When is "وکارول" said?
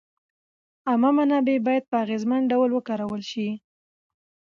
2.73-3.21